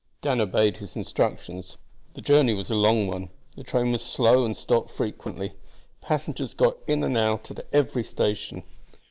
[0.23, 1.77] Dan obeyed his instructions.
[2.15, 3.29] The journey was a long one.
[3.55, 5.53] The train was slow and stopped frequently;
[6.01, 8.63] passengers got in and out at every station.